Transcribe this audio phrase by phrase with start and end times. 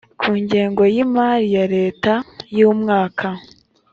[0.19, 2.13] ku ngengo y imari ya leta
[2.57, 3.27] y umwaka